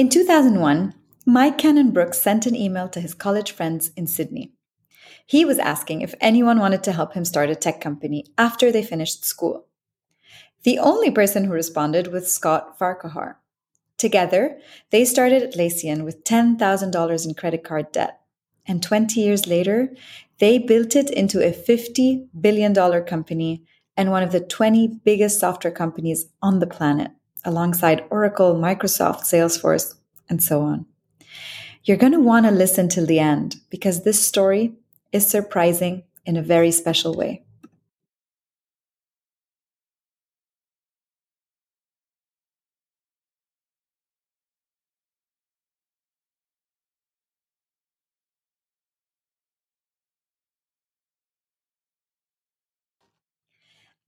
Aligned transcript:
In 0.00 0.08
2001, 0.08 0.94
Mike 1.26 1.58
Cannon 1.58 1.90
Brookes 1.90 2.22
sent 2.22 2.46
an 2.46 2.56
email 2.56 2.88
to 2.88 3.02
his 3.02 3.12
college 3.12 3.52
friends 3.52 3.90
in 3.98 4.06
Sydney. 4.06 4.54
He 5.26 5.44
was 5.44 5.58
asking 5.58 6.00
if 6.00 6.14
anyone 6.22 6.58
wanted 6.58 6.82
to 6.84 6.92
help 6.92 7.12
him 7.12 7.26
start 7.26 7.50
a 7.50 7.54
tech 7.54 7.82
company 7.82 8.24
after 8.38 8.72
they 8.72 8.82
finished 8.82 9.26
school. 9.26 9.66
The 10.62 10.78
only 10.78 11.10
person 11.10 11.44
who 11.44 11.52
responded 11.52 12.06
was 12.06 12.32
Scott 12.32 12.78
Farquhar. 12.78 13.40
Together, 13.98 14.58
they 14.88 15.04
started 15.04 15.42
Atlassian 15.42 16.02
with 16.02 16.24
$10,000 16.24 17.26
in 17.26 17.34
credit 17.34 17.62
card 17.62 17.92
debt. 17.92 18.20
And 18.64 18.82
20 18.82 19.20
years 19.20 19.46
later, 19.46 19.94
they 20.38 20.56
built 20.56 20.96
it 20.96 21.10
into 21.10 21.46
a 21.46 21.52
$50 21.52 22.26
billion 22.40 22.74
company 23.04 23.66
and 23.98 24.10
one 24.10 24.22
of 24.22 24.32
the 24.32 24.40
20 24.40 25.02
biggest 25.04 25.38
software 25.38 25.74
companies 25.74 26.24
on 26.40 26.58
the 26.58 26.66
planet, 26.66 27.10
alongside 27.44 28.04
Oracle, 28.10 28.54
Microsoft, 28.54 29.22
Salesforce, 29.22 29.94
and 30.28 30.42
so 30.42 30.62
on. 30.62 30.86
You're 31.84 31.96
going 31.96 32.12
to 32.12 32.20
want 32.20 32.46
to 32.46 32.52
listen 32.52 32.88
till 32.88 33.06
the 33.06 33.18
end 33.18 33.56
because 33.70 34.04
this 34.04 34.24
story 34.24 34.74
is 35.12 35.26
surprising 35.26 36.04
in 36.26 36.36
a 36.36 36.42
very 36.42 36.70
special 36.70 37.14
way. 37.14 37.44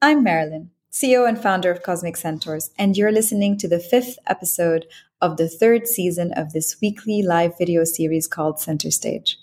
I'm 0.04 0.24
Marilyn, 0.24 0.72
CEO 0.92 1.26
and 1.26 1.40
founder 1.40 1.70
of 1.70 1.82
Cosmic 1.82 2.18
Centaurs, 2.18 2.70
and 2.78 2.98
you're 2.98 3.10
listening 3.10 3.56
to 3.56 3.66
the 3.66 3.80
fifth 3.80 4.18
episode 4.26 4.84
of 5.22 5.38
the 5.38 5.48
third 5.48 5.88
season 5.88 6.34
of 6.34 6.52
this 6.52 6.76
weekly 6.82 7.22
live 7.22 7.56
video 7.56 7.82
series 7.82 8.26
called 8.26 8.60
Centaur 8.60 8.90
Stage. 8.90 9.38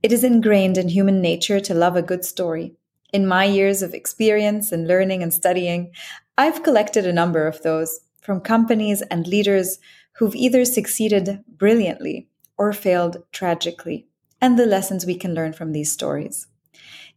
It 0.00 0.12
is 0.12 0.22
ingrained 0.22 0.78
in 0.78 0.88
human 0.88 1.20
nature 1.20 1.58
to 1.58 1.74
love 1.74 1.96
a 1.96 2.02
good 2.02 2.24
story. 2.24 2.76
In 3.12 3.26
my 3.26 3.46
years 3.46 3.82
of 3.82 3.94
experience 3.94 4.70
and 4.70 4.86
learning 4.86 5.24
and 5.24 5.34
studying, 5.34 5.90
I've 6.38 6.62
collected 6.62 7.04
a 7.04 7.12
number 7.12 7.48
of 7.48 7.62
those 7.62 7.98
from 8.22 8.40
companies 8.40 9.02
and 9.02 9.26
leaders 9.26 9.80
who've 10.18 10.36
either 10.36 10.64
succeeded 10.64 11.42
brilliantly 11.48 12.28
or 12.56 12.72
failed 12.72 13.24
tragically, 13.32 14.06
and 14.40 14.56
the 14.56 14.66
lessons 14.66 15.04
we 15.04 15.16
can 15.16 15.34
learn 15.34 15.52
from 15.52 15.72
these 15.72 15.90
stories. 15.90 16.46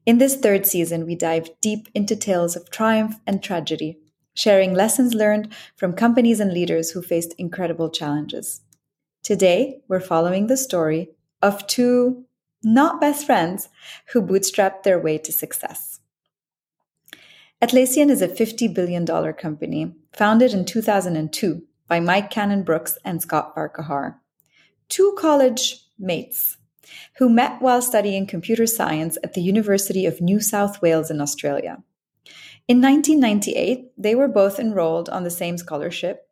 In 0.06 0.18
this 0.18 0.36
third 0.36 0.66
season, 0.66 1.06
we 1.06 1.16
dive 1.16 1.50
deep 1.62 1.88
into 1.94 2.16
tales 2.16 2.58
of 2.58 2.70
triumph 2.70 3.16
and 3.26 3.42
tragedy, 3.42 4.00
sharing 4.34 4.74
lessons 4.74 5.14
learned 5.14 5.54
from 5.78 5.94
companies 5.94 6.42
and 6.42 6.52
leaders 6.52 6.92
who 6.92 7.02
faced 7.02 7.34
incredible 7.38 7.90
challenges. 7.90 8.62
Today, 9.22 9.82
we're 9.88 10.02
following 10.02 10.48
the 10.48 10.58
story 10.58 11.12
of 11.42 11.66
two 11.68 12.26
not 12.64 13.00
best 13.00 13.26
friends 13.26 13.70
who 14.12 14.22
bootstrapped 14.22 14.84
their 14.84 15.00
way 15.00 15.18
to 15.18 15.32
success. 15.32 16.00
Atlassian 17.62 18.10
is 18.10 18.22
a 18.22 18.28
$50 18.28 18.74
billion 18.74 19.06
company 19.34 19.94
founded 20.12 20.54
in 20.54 20.66
2002 20.66 21.64
by 21.88 22.02
Mike 22.02 22.30
Cannon 22.30 22.64
Brookes 22.64 22.98
and 23.06 23.22
Scott 23.22 23.54
Farquhar, 23.56 24.20
two 24.90 25.16
college 25.18 25.86
mates 25.98 26.58
who 27.18 27.30
met 27.30 27.62
while 27.62 27.82
studying 27.82 28.26
computer 28.26 28.66
science 28.66 29.18
at 29.24 29.34
the 29.34 29.42
University 29.42 30.06
of 30.06 30.22
New 30.22 30.40
South 30.40 30.82
Wales 30.82 31.10
in 31.10 31.22
Australia. 31.22 31.84
In 32.68 32.82
1998, 32.82 33.92
they 33.98 34.16
were 34.16 34.28
both 34.28 34.60
enrolled 34.60 35.10
on 35.10 35.24
the 35.24 35.30
same 35.30 35.58
scholarship. 35.58 36.28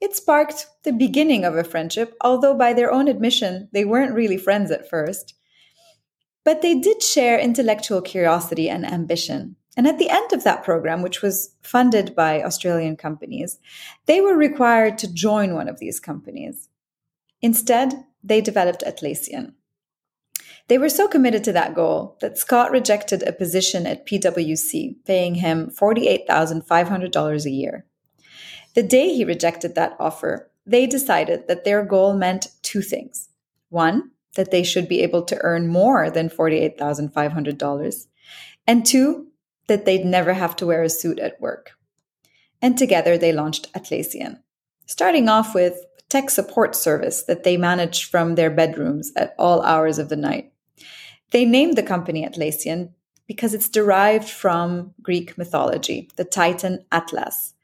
It 0.00 0.16
sparked 0.16 0.66
the 0.82 0.92
beginning 0.92 1.44
of 1.44 1.56
a 1.56 1.64
friendship, 1.64 2.16
although 2.20 2.54
by 2.54 2.72
their 2.72 2.92
own 2.92 3.08
admission, 3.08 3.68
they 3.72 3.84
weren't 3.84 4.14
really 4.14 4.38
friends 4.38 4.70
at 4.70 4.88
first. 4.88 5.34
But 6.44 6.62
they 6.62 6.78
did 6.78 7.02
share 7.02 7.38
intellectual 7.38 8.02
curiosity 8.02 8.68
and 8.68 8.84
ambition. 8.84 9.56
And 9.76 9.86
at 9.86 9.98
the 9.98 10.10
end 10.10 10.32
of 10.32 10.44
that 10.44 10.62
program, 10.62 11.02
which 11.02 11.20
was 11.20 11.54
funded 11.62 12.14
by 12.14 12.42
Australian 12.42 12.96
companies, 12.96 13.58
they 14.06 14.20
were 14.20 14.36
required 14.36 14.98
to 14.98 15.12
join 15.12 15.54
one 15.54 15.68
of 15.68 15.80
these 15.80 16.00
companies. 16.00 16.68
Instead, 17.42 18.04
they 18.22 18.40
developed 18.40 18.84
Atlassian. 18.86 19.54
They 20.68 20.78
were 20.78 20.88
so 20.88 21.08
committed 21.08 21.44
to 21.44 21.52
that 21.52 21.74
goal 21.74 22.16
that 22.20 22.38
Scott 22.38 22.70
rejected 22.70 23.22
a 23.22 23.32
position 23.32 23.86
at 23.86 24.06
PwC, 24.06 24.96
paying 25.04 25.34
him 25.34 25.70
$48,500 25.70 27.44
a 27.44 27.50
year. 27.50 27.84
The 28.74 28.82
day 28.82 29.14
he 29.14 29.24
rejected 29.24 29.74
that 29.74 29.96
offer, 30.00 30.50
they 30.66 30.86
decided 30.86 31.48
that 31.48 31.64
their 31.64 31.84
goal 31.84 32.14
meant 32.14 32.48
two 32.62 32.80
things. 32.80 33.28
One, 33.68 34.10
that 34.36 34.50
they 34.50 34.62
should 34.62 34.88
be 34.88 35.02
able 35.02 35.22
to 35.24 35.38
earn 35.42 35.68
more 35.68 36.10
than 36.10 36.30
$48,500. 36.30 38.06
And 38.66 38.86
two, 38.86 39.28
that 39.66 39.84
they'd 39.84 40.04
never 40.04 40.32
have 40.32 40.56
to 40.56 40.66
wear 40.66 40.82
a 40.82 40.88
suit 40.88 41.18
at 41.18 41.40
work. 41.40 41.72
And 42.62 42.78
together 42.78 43.18
they 43.18 43.32
launched 43.32 43.72
Atlassian, 43.74 44.40
starting 44.86 45.28
off 45.28 45.54
with 45.54 45.84
tech 46.08 46.30
support 46.30 46.74
service 46.74 47.22
that 47.24 47.44
they 47.44 47.56
managed 47.56 48.10
from 48.10 48.34
their 48.34 48.50
bedrooms 48.50 49.12
at 49.16 49.34
all 49.38 49.62
hours 49.62 49.98
of 49.98 50.08
the 50.08 50.16
night. 50.16 50.52
They 51.34 51.44
named 51.44 51.76
the 51.76 51.82
company 51.82 52.24
Atlassian 52.24 52.90
because 53.26 53.54
it's 53.54 53.68
derived 53.68 54.28
from 54.28 54.94
Greek 55.02 55.36
mythology, 55.36 56.08
the 56.14 56.24
titan 56.24 56.84
Atlas. 56.92 57.54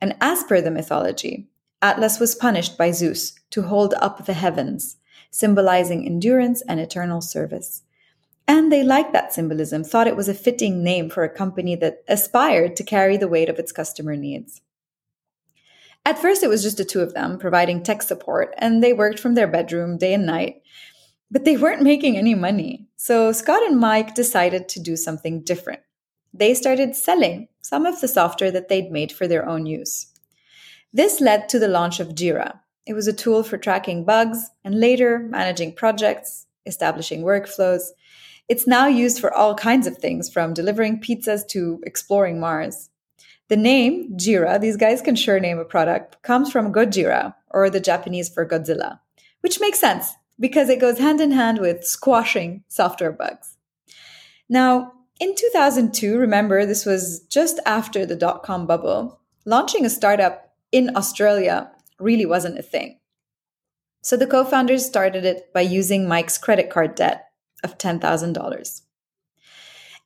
And 0.00 0.16
as 0.22 0.42
per 0.44 0.62
the 0.62 0.70
mythology, 0.70 1.46
Atlas 1.82 2.18
was 2.18 2.34
punished 2.34 2.78
by 2.78 2.92
Zeus 2.92 3.34
to 3.50 3.60
hold 3.60 3.92
up 4.00 4.24
the 4.24 4.32
heavens, 4.32 4.96
symbolizing 5.30 6.06
endurance 6.06 6.62
and 6.62 6.80
eternal 6.80 7.20
service. 7.20 7.82
And 8.48 8.72
they 8.72 8.82
liked 8.82 9.12
that 9.12 9.34
symbolism, 9.34 9.84
thought 9.84 10.06
it 10.06 10.16
was 10.16 10.30
a 10.30 10.32
fitting 10.32 10.82
name 10.82 11.10
for 11.10 11.22
a 11.22 11.28
company 11.28 11.76
that 11.76 12.02
aspired 12.08 12.74
to 12.76 12.84
carry 12.84 13.18
the 13.18 13.28
weight 13.28 13.50
of 13.50 13.58
its 13.58 13.70
customer 13.70 14.16
needs. 14.16 14.62
At 16.06 16.18
first, 16.18 16.42
it 16.42 16.48
was 16.48 16.62
just 16.62 16.78
the 16.78 16.86
two 16.86 17.02
of 17.02 17.12
them 17.12 17.38
providing 17.38 17.82
tech 17.82 18.00
support, 18.00 18.54
and 18.56 18.82
they 18.82 18.94
worked 18.94 19.20
from 19.20 19.34
their 19.34 19.46
bedroom 19.46 19.98
day 19.98 20.14
and 20.14 20.24
night 20.24 20.62
but 21.30 21.44
they 21.44 21.56
weren't 21.56 21.82
making 21.82 22.16
any 22.16 22.34
money. 22.34 22.88
So 23.02 23.32
Scott 23.32 23.62
and 23.62 23.80
Mike 23.80 24.14
decided 24.14 24.68
to 24.68 24.78
do 24.78 24.94
something 24.94 25.40
different. 25.40 25.80
They 26.34 26.52
started 26.52 26.94
selling 26.94 27.48
some 27.62 27.86
of 27.86 27.98
the 27.98 28.06
software 28.06 28.50
that 28.50 28.68
they'd 28.68 28.92
made 28.92 29.10
for 29.10 29.26
their 29.26 29.48
own 29.48 29.64
use. 29.64 30.08
This 30.92 31.18
led 31.18 31.48
to 31.48 31.58
the 31.58 31.66
launch 31.66 31.98
of 31.98 32.08
Jira. 32.08 32.60
It 32.84 32.92
was 32.92 33.08
a 33.08 33.14
tool 33.14 33.42
for 33.42 33.56
tracking 33.56 34.04
bugs 34.04 34.50
and 34.64 34.78
later 34.78 35.18
managing 35.18 35.76
projects, 35.76 36.46
establishing 36.66 37.22
workflows. 37.22 37.84
It's 38.50 38.66
now 38.66 38.86
used 38.86 39.18
for 39.18 39.32
all 39.32 39.54
kinds 39.54 39.86
of 39.86 39.96
things, 39.96 40.28
from 40.28 40.52
delivering 40.52 41.00
pizzas 41.00 41.48
to 41.48 41.80
exploring 41.86 42.38
Mars. 42.38 42.90
The 43.48 43.56
name 43.56 44.12
Jira, 44.18 44.60
these 44.60 44.76
guys 44.76 45.00
can 45.00 45.16
sure 45.16 45.40
name 45.40 45.58
a 45.58 45.64
product, 45.64 46.22
comes 46.22 46.52
from 46.52 46.70
Gojira, 46.70 47.34
or 47.48 47.70
the 47.70 47.80
Japanese 47.80 48.28
for 48.28 48.46
Godzilla, 48.46 49.00
which 49.40 49.58
makes 49.58 49.80
sense 49.80 50.16
because 50.40 50.68
it 50.68 50.80
goes 50.80 50.98
hand 50.98 51.20
in 51.20 51.30
hand 51.30 51.58
with 51.58 51.84
squashing 51.84 52.64
software 52.66 53.12
bugs. 53.12 53.56
Now, 54.48 54.94
in 55.20 55.34
2002, 55.36 56.16
remember, 56.16 56.64
this 56.64 56.86
was 56.86 57.20
just 57.28 57.60
after 57.66 58.06
the 58.06 58.16
dot 58.16 58.42
com 58.42 58.66
bubble, 58.66 59.20
launching 59.44 59.84
a 59.84 59.90
startup 59.90 60.54
in 60.72 60.96
Australia 60.96 61.70
really 61.98 62.26
wasn't 62.26 62.58
a 62.58 62.62
thing. 62.62 62.98
So 64.02 64.16
the 64.16 64.26
co 64.26 64.44
founders 64.44 64.86
started 64.86 65.26
it 65.26 65.52
by 65.52 65.60
using 65.60 66.08
Mike's 66.08 66.38
credit 66.38 66.70
card 66.70 66.94
debt 66.94 67.26
of 67.62 67.76
$10,000. 67.76 68.80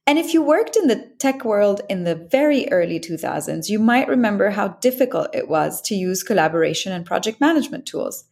And 0.07 0.19
if 0.19 0.35
you 0.35 0.43
worked 0.43 0.77
in 0.77 0.89
the 0.89 1.11
tech 1.19 1.45
world 1.45 1.81
in 1.89 2.05
the 2.05 2.15
very 2.17 2.69
early 2.71 3.01
2000s, 3.01 3.69
you 3.69 3.79
might 3.79 4.09
remember 4.09 4.51
how 4.51 4.69
difficult 4.69 5.35
it 5.35 5.49
was 5.49 5.81
to 5.83 5.95
use 5.95 6.23
collaboration 6.23 6.93
and 6.93 7.07
project 7.07 7.41
management 7.41 7.87
tools. 7.87 8.25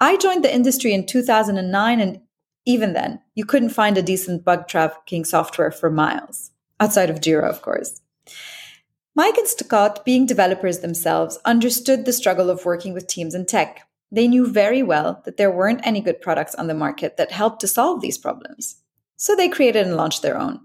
I 0.00 0.16
joined 0.16 0.44
the 0.44 0.54
industry 0.54 0.92
in 0.92 1.06
2009, 1.06 2.00
and 2.00 2.20
even 2.66 2.92
then, 2.92 3.20
you 3.34 3.44
couldn't 3.44 3.70
find 3.70 3.96
a 3.96 4.02
decent 4.02 4.44
bug 4.44 4.68
tracking 4.68 5.24
software 5.24 5.70
for 5.70 5.90
miles, 5.90 6.50
outside 6.80 7.10
of 7.10 7.20
Jira, 7.20 7.48
of 7.48 7.62
course. 7.62 8.00
Mike 9.14 9.36
and 9.36 9.46
Scott, 9.46 10.04
being 10.04 10.26
developers 10.26 10.80
themselves, 10.80 11.38
understood 11.44 12.04
the 12.04 12.12
struggle 12.12 12.50
of 12.50 12.64
working 12.64 12.92
with 12.92 13.06
teams 13.06 13.34
in 13.34 13.46
tech. 13.46 13.86
They 14.10 14.26
knew 14.26 14.46
very 14.46 14.82
well 14.82 15.22
that 15.24 15.36
there 15.36 15.50
weren't 15.50 15.86
any 15.86 16.00
good 16.00 16.20
products 16.20 16.54
on 16.54 16.66
the 16.66 16.74
market 16.74 17.16
that 17.16 17.30
helped 17.30 17.60
to 17.60 17.68
solve 17.68 18.00
these 18.00 18.18
problems. 18.18 18.76
So 19.16 19.36
they 19.36 19.48
created 19.48 19.86
and 19.86 19.96
launched 19.96 20.22
their 20.22 20.38
own. 20.38 20.60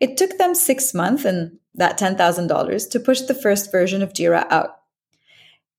It 0.00 0.16
took 0.16 0.36
them 0.38 0.54
six 0.54 0.92
months 0.92 1.24
and 1.24 1.58
that 1.74 1.98
$10,000 1.98 2.90
to 2.90 3.00
push 3.00 3.22
the 3.22 3.34
first 3.34 3.72
version 3.72 4.02
of 4.02 4.12
Jira 4.12 4.46
out. 4.50 4.77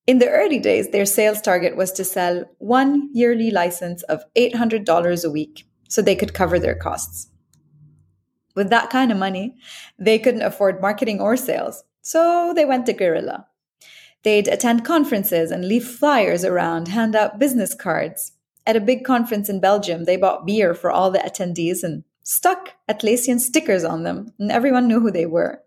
In 0.09 0.17
the 0.17 0.27
early 0.27 0.57
days, 0.57 0.89
their 0.89 1.05
sales 1.05 1.39
target 1.39 1.75
was 1.75 1.91
to 1.91 2.03
sell 2.03 2.45
one 2.57 3.11
yearly 3.13 3.51
license 3.51 4.01
of 4.01 4.23
$800 4.35 5.23
a 5.23 5.29
week 5.29 5.67
so 5.87 6.01
they 6.01 6.15
could 6.15 6.33
cover 6.33 6.57
their 6.57 6.73
costs. 6.73 7.27
With 8.55 8.71
that 8.71 8.89
kind 8.89 9.11
of 9.11 9.19
money, 9.19 9.55
they 9.99 10.17
couldn't 10.17 10.41
afford 10.41 10.81
marketing 10.81 11.21
or 11.21 11.37
sales, 11.37 11.83
so 12.01 12.53
they 12.55 12.65
went 12.65 12.87
to 12.87 12.93
guerrilla. 12.93 13.45
They'd 14.23 14.47
attend 14.47 14.83
conferences 14.83 15.51
and 15.51 15.67
leave 15.67 15.85
flyers 15.85 16.43
around, 16.43 16.87
hand 16.87 17.15
out 17.15 17.37
business 17.37 17.75
cards. 17.75 18.31
At 18.65 18.75
a 18.75 18.81
big 18.81 19.03
conference 19.03 19.47
in 19.47 19.59
Belgium, 19.59 20.05
they 20.05 20.17
bought 20.17 20.43
beer 20.43 20.73
for 20.73 20.89
all 20.89 21.11
the 21.11 21.19
attendees 21.19 21.83
and 21.83 22.03
stuck 22.23 22.73
Atlassian 22.89 23.39
stickers 23.39 23.83
on 23.83 24.01
them, 24.01 24.33
and 24.39 24.51
everyone 24.51 24.87
knew 24.87 25.01
who 25.01 25.11
they 25.11 25.27
were. 25.27 25.61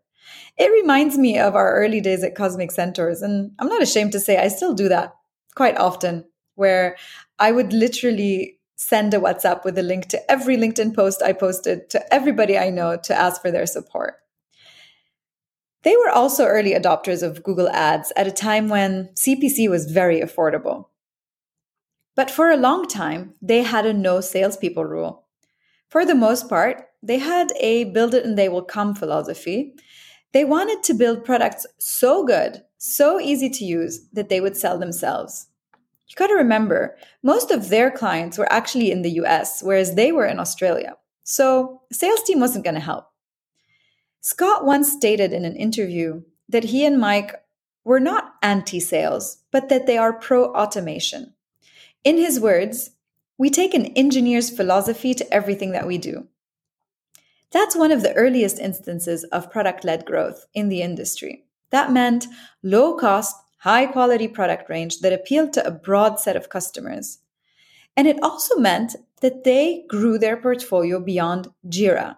It 0.58 0.70
reminds 0.70 1.16
me 1.16 1.38
of 1.38 1.54
our 1.54 1.74
early 1.74 2.00
days 2.00 2.22
at 2.22 2.34
Cosmic 2.34 2.70
Centaurs, 2.72 3.22
and 3.22 3.52
I'm 3.58 3.68
not 3.68 3.82
ashamed 3.82 4.12
to 4.12 4.20
say 4.20 4.38
I 4.38 4.48
still 4.48 4.74
do 4.74 4.88
that 4.88 5.14
quite 5.54 5.78
often, 5.78 6.24
where 6.54 6.96
I 7.38 7.52
would 7.52 7.72
literally 7.72 8.58
send 8.76 9.14
a 9.14 9.18
WhatsApp 9.18 9.64
with 9.64 9.78
a 9.78 9.82
link 9.82 10.08
to 10.08 10.30
every 10.30 10.56
LinkedIn 10.56 10.94
post 10.94 11.22
I 11.22 11.32
posted 11.32 11.88
to 11.90 12.14
everybody 12.14 12.58
I 12.58 12.70
know 12.70 12.96
to 13.04 13.14
ask 13.14 13.40
for 13.40 13.50
their 13.50 13.66
support. 13.66 14.14
They 15.82 15.96
were 15.96 16.10
also 16.10 16.44
early 16.44 16.74
adopters 16.74 17.22
of 17.22 17.42
Google 17.42 17.68
Ads 17.68 18.12
at 18.16 18.26
a 18.26 18.32
time 18.32 18.68
when 18.68 19.10
CPC 19.14 19.68
was 19.68 19.90
very 19.90 20.20
affordable. 20.20 20.86
But 22.14 22.30
for 22.30 22.50
a 22.50 22.56
long 22.56 22.86
time, 22.86 23.34
they 23.40 23.62
had 23.62 23.86
a 23.86 23.92
no 23.92 24.20
salespeople 24.20 24.84
rule. 24.84 25.24
For 25.88 26.04
the 26.04 26.14
most 26.14 26.48
part, 26.48 26.84
they 27.02 27.18
had 27.18 27.52
a 27.58 27.84
build 27.84 28.14
it 28.14 28.24
and 28.24 28.38
they 28.38 28.48
will 28.48 28.62
come 28.62 28.94
philosophy. 28.94 29.74
They 30.32 30.44
wanted 30.44 30.82
to 30.84 30.94
build 30.94 31.24
products 31.24 31.66
so 31.78 32.24
good, 32.24 32.62
so 32.78 33.20
easy 33.20 33.50
to 33.50 33.64
use 33.64 34.08
that 34.12 34.28
they 34.28 34.40
would 34.40 34.56
sell 34.56 34.78
themselves. 34.78 35.48
You 36.08 36.16
got 36.16 36.26
to 36.26 36.34
remember, 36.34 36.96
most 37.22 37.50
of 37.50 37.68
their 37.68 37.90
clients 37.90 38.36
were 38.36 38.52
actually 38.52 38.90
in 38.90 39.02
the 39.02 39.12
US, 39.22 39.62
whereas 39.62 39.94
they 39.94 40.12
were 40.12 40.26
in 40.26 40.38
Australia. 40.38 40.96
So, 41.24 41.82
sales 41.92 42.22
team 42.22 42.40
wasn't 42.40 42.64
going 42.64 42.74
to 42.74 42.80
help. 42.80 43.06
Scott 44.20 44.64
once 44.64 44.92
stated 44.92 45.32
in 45.32 45.44
an 45.44 45.56
interview 45.56 46.22
that 46.48 46.64
he 46.64 46.84
and 46.84 46.98
Mike 46.98 47.34
were 47.84 48.00
not 48.00 48.34
anti 48.42 48.78
sales, 48.78 49.38
but 49.50 49.68
that 49.68 49.86
they 49.86 49.98
are 49.98 50.12
pro 50.12 50.52
automation. 50.52 51.34
In 52.04 52.16
his 52.18 52.38
words, 52.38 52.90
we 53.38 53.50
take 53.50 53.74
an 53.74 53.86
engineer's 53.96 54.50
philosophy 54.50 55.14
to 55.14 55.32
everything 55.32 55.72
that 55.72 55.86
we 55.86 55.98
do. 55.98 56.28
That's 57.52 57.76
one 57.76 57.92
of 57.92 58.02
the 58.02 58.14
earliest 58.14 58.58
instances 58.58 59.24
of 59.24 59.50
product 59.50 59.84
led 59.84 60.06
growth 60.06 60.46
in 60.54 60.68
the 60.68 60.82
industry. 60.82 61.44
That 61.70 61.92
meant 61.92 62.26
low 62.62 62.94
cost, 62.96 63.36
high 63.58 63.86
quality 63.86 64.28
product 64.28 64.68
range 64.68 65.00
that 65.00 65.12
appealed 65.12 65.52
to 65.54 65.66
a 65.66 65.70
broad 65.70 66.18
set 66.18 66.36
of 66.36 66.48
customers. 66.48 67.18
And 67.96 68.08
it 68.08 68.22
also 68.22 68.56
meant 68.56 68.96
that 69.20 69.44
they 69.44 69.84
grew 69.88 70.18
their 70.18 70.36
portfolio 70.36 70.98
beyond 70.98 71.48
Jira 71.68 72.16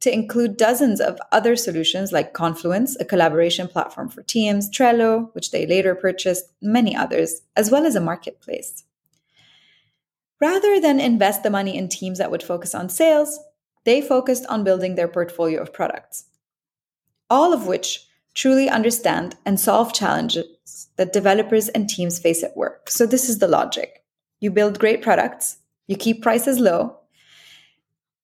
to 0.00 0.12
include 0.12 0.56
dozens 0.56 1.00
of 1.00 1.18
other 1.32 1.56
solutions 1.56 2.12
like 2.12 2.32
Confluence, 2.32 2.96
a 3.00 3.04
collaboration 3.04 3.66
platform 3.66 4.08
for 4.08 4.22
teams, 4.22 4.70
Trello, 4.70 5.34
which 5.34 5.50
they 5.50 5.66
later 5.66 5.94
purchased, 5.94 6.44
many 6.62 6.94
others, 6.94 7.42
as 7.56 7.70
well 7.70 7.84
as 7.84 7.96
a 7.96 8.00
marketplace. 8.00 8.84
Rather 10.40 10.80
than 10.80 11.00
invest 11.00 11.42
the 11.42 11.50
money 11.50 11.76
in 11.76 11.88
teams 11.88 12.18
that 12.18 12.30
would 12.30 12.44
focus 12.44 12.74
on 12.74 12.88
sales, 12.88 13.40
they 13.88 14.02
focused 14.02 14.44
on 14.50 14.64
building 14.64 14.96
their 14.96 15.08
portfolio 15.08 15.62
of 15.62 15.72
products, 15.72 16.26
all 17.30 17.54
of 17.54 17.66
which 17.66 18.06
truly 18.34 18.68
understand 18.68 19.34
and 19.46 19.58
solve 19.58 19.94
challenges 19.94 20.90
that 20.96 21.14
developers 21.14 21.70
and 21.70 21.88
teams 21.88 22.18
face 22.18 22.42
at 22.42 22.54
work. 22.54 22.90
So, 22.90 23.06
this 23.06 23.30
is 23.30 23.38
the 23.38 23.48
logic 23.48 24.04
you 24.40 24.50
build 24.50 24.78
great 24.78 25.00
products, 25.00 25.58
you 25.86 25.96
keep 25.96 26.22
prices 26.22 26.58
low. 26.58 26.98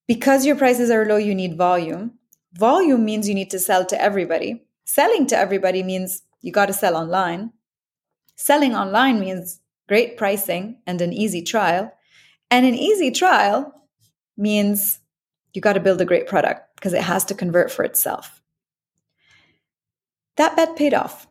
Because 0.06 0.44
your 0.44 0.54
prices 0.54 0.90
are 0.90 1.06
low, 1.06 1.16
you 1.16 1.34
need 1.34 1.56
volume. 1.56 2.18
Volume 2.52 3.02
means 3.02 3.26
you 3.26 3.34
need 3.34 3.50
to 3.50 3.58
sell 3.58 3.86
to 3.86 4.00
everybody. 4.00 4.66
Selling 4.84 5.26
to 5.28 5.36
everybody 5.36 5.82
means 5.82 6.22
you 6.42 6.52
got 6.52 6.66
to 6.66 6.74
sell 6.74 6.94
online. 6.94 7.52
Selling 8.36 8.76
online 8.76 9.18
means 9.18 9.60
great 9.88 10.18
pricing 10.18 10.76
and 10.86 11.00
an 11.00 11.14
easy 11.14 11.40
trial. 11.42 11.90
And 12.50 12.66
an 12.66 12.74
easy 12.74 13.10
trial 13.10 13.72
means 14.36 15.00
you 15.54 15.62
got 15.62 15.72
to 15.72 15.80
build 15.80 16.00
a 16.00 16.04
great 16.04 16.26
product 16.26 16.76
because 16.76 16.92
it 16.92 17.02
has 17.02 17.24
to 17.26 17.34
convert 17.34 17.70
for 17.70 17.84
itself. 17.84 18.42
That 20.36 20.56
bet 20.56 20.76
paid 20.76 20.92
off. 20.92 21.26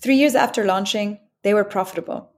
Three 0.00 0.16
years 0.16 0.34
after 0.34 0.64
launching, 0.64 1.20
they 1.42 1.54
were 1.54 1.64
profitable. 1.64 2.30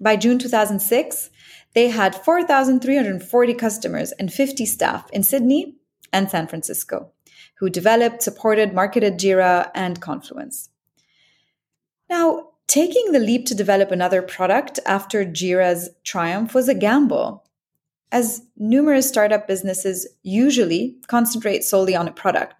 By 0.00 0.16
June 0.16 0.38
2006, 0.38 1.30
they 1.74 1.88
had 1.88 2.14
4,340 2.16 3.54
customers 3.54 4.12
and 4.12 4.32
50 4.32 4.66
staff 4.66 5.08
in 5.12 5.22
Sydney 5.22 5.76
and 6.12 6.28
San 6.28 6.48
Francisco 6.48 7.12
who 7.58 7.68
developed, 7.68 8.22
supported, 8.22 8.72
marketed 8.72 9.18
Jira 9.18 9.70
and 9.74 10.00
Confluence. 10.00 10.70
Now, 12.08 12.50
taking 12.66 13.12
the 13.12 13.18
leap 13.18 13.46
to 13.46 13.54
develop 13.54 13.90
another 13.90 14.22
product 14.22 14.78
after 14.86 15.24
Jira's 15.24 15.90
triumph 16.04 16.54
was 16.54 16.68
a 16.68 16.74
gamble, 16.74 17.44
as 18.12 18.42
numerous 18.56 19.08
startup 19.08 19.46
businesses 19.46 20.06
usually 20.22 20.96
concentrate 21.06 21.64
solely 21.64 21.94
on 21.94 22.08
a 22.08 22.12
product. 22.12 22.54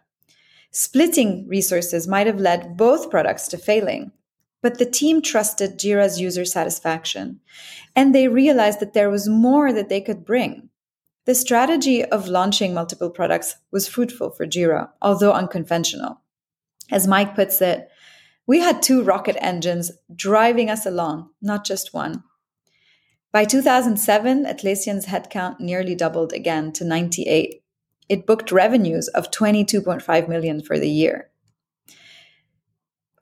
Splitting 0.70 1.46
resources 1.48 2.06
might 2.06 2.26
have 2.26 2.40
led 2.40 2.76
both 2.76 3.10
products 3.10 3.48
to 3.48 3.58
failing. 3.58 4.12
But 4.60 4.78
the 4.78 4.86
team 4.86 5.22
trusted 5.22 5.78
Jira's 5.78 6.20
user 6.20 6.44
satisfaction, 6.44 7.40
and 7.94 8.12
they 8.12 8.26
realized 8.26 8.80
that 8.80 8.92
there 8.92 9.08
was 9.08 9.28
more 9.28 9.72
that 9.72 9.88
they 9.88 10.00
could 10.00 10.24
bring. 10.24 10.68
The 11.26 11.34
strategy 11.34 12.04
of 12.04 12.26
launching 12.26 12.74
multiple 12.74 13.10
products 13.10 13.54
was 13.70 13.86
fruitful 13.86 14.30
for 14.30 14.46
Jira, 14.46 14.88
although 15.00 15.32
unconventional. 15.32 16.22
As 16.90 17.06
Mike 17.06 17.36
puts 17.36 17.60
it, 17.62 17.88
we 18.46 18.58
had 18.58 18.82
two 18.82 19.02
rocket 19.02 19.36
engines 19.40 19.92
driving 20.16 20.70
us 20.70 20.86
along, 20.86 21.28
not 21.40 21.64
just 21.64 21.94
one. 21.94 22.24
By 23.30 23.44
2007, 23.44 24.46
Atlassian's 24.46 25.06
headcount 25.06 25.60
nearly 25.60 25.94
doubled 25.94 26.32
again 26.32 26.72
to 26.72 26.84
98. 26.84 27.62
It 28.08 28.26
booked 28.26 28.50
revenues 28.50 29.08
of 29.08 29.30
22.5 29.30 30.28
million 30.28 30.62
for 30.62 30.78
the 30.78 30.88
year. 30.88 31.30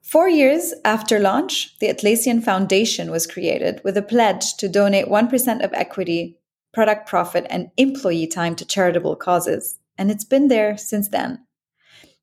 Four 0.01 0.29
years 0.29 0.73
after 0.85 1.19
launch, 1.19 1.77
the 1.79 1.87
Atlassian 1.87 2.41
Foundation 2.41 3.11
was 3.11 3.27
created 3.27 3.81
with 3.83 3.97
a 3.97 4.01
pledge 4.01 4.55
to 4.55 4.69
donate 4.69 5.07
1% 5.07 5.61
of 5.61 5.73
equity, 5.73 6.37
product 6.73 7.09
profit, 7.09 7.45
and 7.49 7.71
employee 7.75 8.27
time 8.27 8.55
to 8.55 8.65
charitable 8.65 9.17
causes. 9.17 9.79
And 9.97 10.09
it's 10.09 10.23
been 10.23 10.47
there 10.47 10.77
since 10.77 11.09
then. 11.09 11.45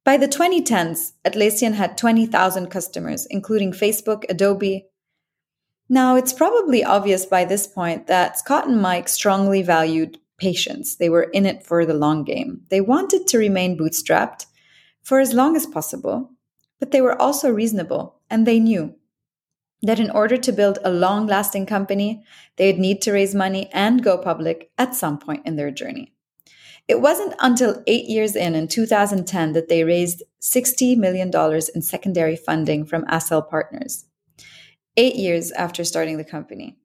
By 0.03 0.17
the 0.17 0.29
2010s, 0.29 1.13
Atlassian 1.27 1.75
had 1.75 1.99
20,000 1.99 2.69
customers, 2.69 3.27
including 3.27 3.73
Facebook, 3.73 4.25
Adobe. 4.31 4.87
Now, 5.89 6.17
it's 6.17 6.33
probably 6.33 6.83
obvious 6.83 7.27
by 7.27 7.45
this 7.45 7.67
point 7.67 8.07
that 8.07 8.39
Scott 8.39 8.67
and 8.67 8.81
Mike 8.81 9.09
strongly 9.09 9.63
valued 9.63 10.19
patience. 10.39 10.97
They 10.97 11.09
were 11.09 11.25
in 11.25 11.47
it 11.47 11.65
for 11.65 11.85
the 11.85 11.95
long 11.95 12.25
game. 12.25 12.63
They 12.71 12.81
wanted 12.81 13.27
to 13.29 13.39
remain 13.39 13.79
bootstrapped 13.79 14.47
for 15.03 15.21
as 15.21 15.35
long 15.35 15.57
as 15.57 15.67
possible 15.67 16.31
but 16.85 16.91
they 16.91 17.01
were 17.01 17.21
also 17.21 17.51
reasonable, 17.51 18.21
and 18.29 18.47
they 18.47 18.61
knew 18.61 18.95
that 19.81 19.99
in 19.99 20.11
order 20.11 20.37
to 20.37 20.53
build 20.53 20.79
a 20.85 20.91
long 20.91 21.27
lasting 21.27 21.65
company, 21.65 22.23
they'd 22.57 22.79
need 22.79 23.01
to 23.01 23.13
raise 23.13 23.35
money 23.35 23.71
and 23.73 24.05
go 24.05 24.19
public 24.19 24.71
at 24.77 24.95
some 24.95 25.19
point 25.19 25.47
in 25.47 25.57
their 25.57 25.71
journey. 25.71 26.13
It 26.87 27.01
wasn't 27.01 27.35
until 27.39 27.83
eight 27.87 28.05
years 28.05 28.37
in, 28.37 28.55
in 28.55 28.69
2010, 28.69 29.53
that 29.55 29.71
they 29.71 29.85
raised 29.85 30.23
$60 30.43 30.97
million 30.99 31.31
in 31.75 31.81
secondary 31.81 32.37
funding 32.37 32.85
from 32.85 33.07
Accel 33.07 33.49
Partners, 33.49 34.05
eight 34.97 35.17
years 35.17 35.51
after 35.53 35.85
starting 35.85 36.17
the 36.17 36.25
company. 36.25 36.77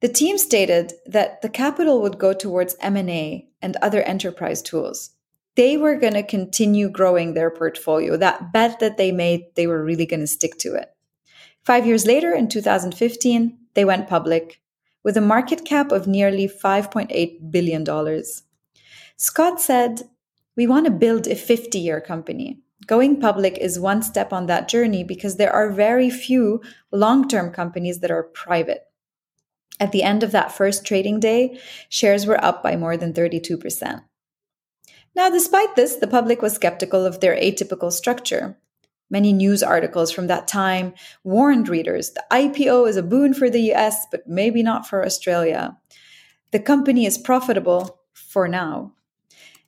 The 0.00 0.08
team 0.08 0.38
stated 0.38 0.92
that 1.06 1.42
the 1.42 1.48
capital 1.48 2.02
would 2.02 2.18
go 2.18 2.32
towards 2.32 2.76
M&A 2.80 3.48
and 3.62 3.76
other 3.76 4.02
enterprise 4.02 4.62
tools 4.62 5.16
they 5.56 5.76
were 5.76 5.96
going 5.96 6.12
to 6.12 6.22
continue 6.22 6.88
growing 6.88 7.34
their 7.34 7.50
portfolio. 7.50 8.16
That 8.16 8.52
bet 8.52 8.78
that 8.80 8.98
they 8.98 9.10
made, 9.10 9.46
they 9.56 9.66
were 9.66 9.82
really 9.82 10.06
going 10.06 10.20
to 10.20 10.26
stick 10.26 10.58
to 10.58 10.74
it. 10.74 10.90
Five 11.64 11.86
years 11.86 12.06
later, 12.06 12.32
in 12.32 12.48
2015, 12.48 13.58
they 13.74 13.84
went 13.84 14.08
public 14.08 14.60
with 15.02 15.16
a 15.16 15.22
market 15.22 15.64
cap 15.64 15.90
of 15.92 16.06
nearly 16.06 16.46
$5.8 16.46 17.50
billion. 17.50 17.84
Scott 19.16 19.60
said, 19.60 20.02
We 20.56 20.66
want 20.66 20.84
to 20.86 20.92
build 20.92 21.26
a 21.26 21.34
50 21.34 21.78
year 21.78 22.00
company. 22.00 22.60
Going 22.86 23.20
public 23.20 23.58
is 23.58 23.80
one 23.80 24.02
step 24.02 24.32
on 24.32 24.46
that 24.46 24.68
journey 24.68 25.02
because 25.02 25.36
there 25.36 25.52
are 25.52 25.70
very 25.70 26.08
few 26.08 26.62
long 26.92 27.28
term 27.28 27.52
companies 27.52 28.00
that 28.00 28.10
are 28.10 28.22
private. 28.22 28.84
At 29.78 29.92
the 29.92 30.02
end 30.02 30.22
of 30.22 30.32
that 30.32 30.52
first 30.52 30.86
trading 30.86 31.20
day, 31.20 31.60
shares 31.88 32.26
were 32.26 32.42
up 32.42 32.62
by 32.62 32.76
more 32.76 32.96
than 32.96 33.12
32%. 33.12 34.02
Now, 35.14 35.30
despite 35.30 35.74
this, 35.76 35.96
the 35.96 36.06
public 36.06 36.42
was 36.42 36.54
skeptical 36.54 37.04
of 37.04 37.20
their 37.20 37.36
atypical 37.36 37.92
structure. 37.92 38.58
Many 39.10 39.32
news 39.32 39.62
articles 39.62 40.10
from 40.10 40.26
that 40.26 40.48
time 40.48 40.94
warned 41.24 41.68
readers 41.68 42.10
the 42.10 42.24
IPO 42.30 42.88
is 42.88 42.96
a 42.96 43.02
boon 43.02 43.34
for 43.34 43.48
the 43.50 43.72
US, 43.72 44.06
but 44.10 44.28
maybe 44.28 44.62
not 44.62 44.86
for 44.86 45.04
Australia. 45.04 45.76
The 46.52 46.60
company 46.60 47.06
is 47.06 47.18
profitable 47.18 48.00
for 48.12 48.48
now, 48.48 48.92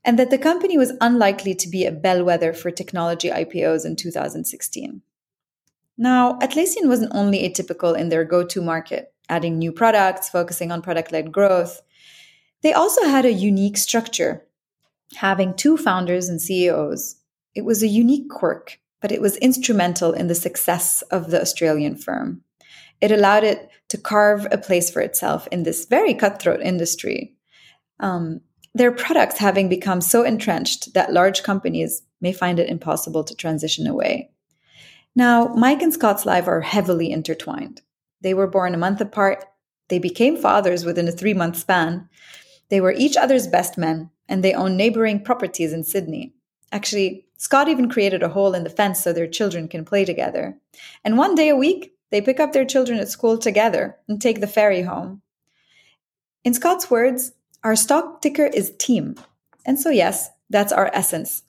and 0.08 0.18
that 0.18 0.30
the 0.30 0.38
company 0.38 0.78
was 0.78 0.94
unlikely 1.02 1.54
to 1.54 1.68
be 1.68 1.84
a 1.84 1.92
bellwether 1.92 2.54
for 2.54 2.70
technology 2.70 3.28
IPOs 3.28 3.84
in 3.84 3.94
2016. 3.94 5.02
Now, 5.98 6.38
Atlassian 6.38 6.88
wasn't 6.88 7.14
only 7.14 7.40
atypical 7.46 7.94
in 7.94 8.08
their 8.08 8.24
go 8.24 8.42
to 8.42 8.62
market, 8.62 9.12
adding 9.28 9.58
new 9.58 9.70
products, 9.70 10.30
focusing 10.30 10.72
on 10.72 10.80
product 10.80 11.12
led 11.12 11.30
growth. 11.30 11.82
They 12.62 12.72
also 12.72 13.04
had 13.04 13.26
a 13.26 13.32
unique 13.32 13.76
structure, 13.76 14.46
having 15.16 15.52
two 15.52 15.76
founders 15.76 16.30
and 16.30 16.40
CEOs. 16.40 17.16
It 17.54 17.66
was 17.66 17.82
a 17.82 17.86
unique 17.86 18.30
quirk, 18.30 18.80
but 19.02 19.12
it 19.12 19.20
was 19.20 19.36
instrumental 19.36 20.14
in 20.14 20.28
the 20.28 20.34
success 20.34 21.02
of 21.10 21.30
the 21.30 21.42
Australian 21.42 21.96
firm. 21.96 22.40
It 23.02 23.12
allowed 23.12 23.44
it 23.44 23.68
to 23.88 23.98
carve 23.98 24.46
a 24.50 24.56
place 24.56 24.88
for 24.88 25.02
itself 25.02 25.46
in 25.52 25.64
this 25.64 25.84
very 25.84 26.14
cutthroat 26.14 26.62
industry. 26.62 27.34
Um, 28.00 28.40
their 28.74 28.92
products 28.92 29.38
having 29.38 29.68
become 29.68 30.00
so 30.00 30.22
entrenched 30.22 30.94
that 30.94 31.12
large 31.12 31.42
companies 31.42 32.02
may 32.20 32.32
find 32.32 32.58
it 32.58 32.68
impossible 32.68 33.24
to 33.24 33.34
transition 33.34 33.86
away. 33.86 34.30
Now, 35.14 35.48
Mike 35.48 35.82
and 35.82 35.92
Scott's 35.92 36.26
lives 36.26 36.48
are 36.48 36.60
heavily 36.60 37.10
intertwined. 37.10 37.82
They 38.20 38.34
were 38.34 38.46
born 38.46 38.74
a 38.74 38.78
month 38.78 39.00
apart. 39.00 39.44
They 39.88 39.98
became 39.98 40.36
fathers 40.36 40.84
within 40.84 41.08
a 41.08 41.12
three 41.12 41.34
month 41.34 41.56
span. 41.56 42.08
They 42.68 42.80
were 42.80 42.92
each 42.92 43.16
other's 43.16 43.46
best 43.46 43.78
men, 43.78 44.10
and 44.28 44.44
they 44.44 44.54
own 44.54 44.76
neighboring 44.76 45.24
properties 45.24 45.72
in 45.72 45.84
Sydney. 45.84 46.34
Actually, 46.70 47.26
Scott 47.38 47.68
even 47.68 47.88
created 47.88 48.22
a 48.22 48.28
hole 48.28 48.54
in 48.54 48.64
the 48.64 48.70
fence 48.70 49.02
so 49.02 49.12
their 49.12 49.26
children 49.26 49.68
can 49.68 49.84
play 49.84 50.04
together. 50.04 50.58
And 51.04 51.16
one 51.16 51.34
day 51.34 51.48
a 51.48 51.56
week, 51.56 51.94
they 52.10 52.20
pick 52.20 52.40
up 52.40 52.52
their 52.52 52.64
children 52.64 52.98
at 52.98 53.08
school 53.08 53.38
together 53.38 53.96
and 54.08 54.20
take 54.20 54.40
the 54.40 54.46
ferry 54.46 54.82
home. 54.82 55.22
In 56.44 56.54
Scott's 56.54 56.90
words, 56.90 57.32
our 57.64 57.76
stock 57.76 58.22
ticker 58.22 58.46
is 58.46 58.74
team. 58.78 59.16
And 59.66 59.78
so, 59.78 59.90
yes, 59.90 60.30
that's 60.50 60.72
our 60.72 60.90
essence. 60.94 61.42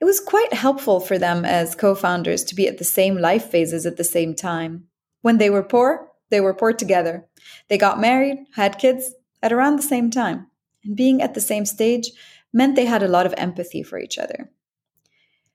It 0.00 0.04
was 0.04 0.20
quite 0.20 0.52
helpful 0.52 1.00
for 1.00 1.18
them 1.18 1.44
as 1.44 1.74
co 1.74 1.94
founders 1.94 2.44
to 2.44 2.54
be 2.54 2.68
at 2.68 2.78
the 2.78 2.84
same 2.84 3.16
life 3.16 3.50
phases 3.50 3.86
at 3.86 3.96
the 3.96 4.04
same 4.04 4.34
time. 4.34 4.84
When 5.22 5.38
they 5.38 5.50
were 5.50 5.62
poor, 5.62 6.08
they 6.30 6.40
were 6.40 6.54
poor 6.54 6.72
together. 6.72 7.26
They 7.68 7.78
got 7.78 8.00
married, 8.00 8.38
had 8.54 8.78
kids 8.78 9.14
at 9.42 9.52
around 9.52 9.76
the 9.76 9.82
same 9.82 10.10
time. 10.10 10.48
And 10.84 10.96
being 10.96 11.22
at 11.22 11.34
the 11.34 11.40
same 11.40 11.64
stage 11.64 12.10
meant 12.52 12.76
they 12.76 12.86
had 12.86 13.02
a 13.02 13.08
lot 13.08 13.26
of 13.26 13.34
empathy 13.36 13.82
for 13.82 13.98
each 13.98 14.18
other. 14.18 14.50